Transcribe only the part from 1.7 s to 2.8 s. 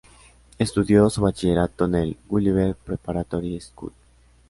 en el Gulliver